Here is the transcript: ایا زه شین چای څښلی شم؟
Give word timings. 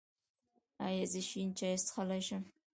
ایا 0.87 1.05
زه 1.11 1.21
شین 1.29 1.49
چای 1.57 1.75
څښلی 1.85 2.21
شم؟ 2.27 2.43